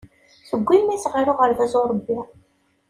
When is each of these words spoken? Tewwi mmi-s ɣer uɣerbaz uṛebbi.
Tewwi 0.49 0.77
mmi-s 0.81 1.05
ɣer 1.13 1.25
uɣerbaz 1.31 1.73
uṛebbi. 1.81 2.19